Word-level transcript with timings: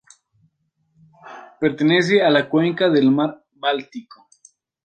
Pertenece 1.59 2.23
a 2.23 2.31
la 2.31 2.49
cuenca 2.49 2.89
del 2.89 3.11
mar 3.11 3.45
Báltico. 3.53 4.27